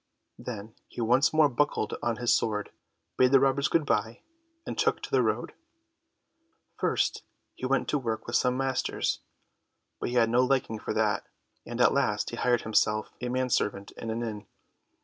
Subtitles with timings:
[0.39, 2.71] Then he once more buckled on his sword,
[3.17, 4.23] bade the robbers goodbye,
[4.65, 5.53] and took to the road.
[6.75, 7.21] First,
[7.53, 9.19] he went to work with some masters,
[9.99, 11.27] but he had no liking for that,
[11.67, 14.47] and at last he hired himself as man servant in an inn.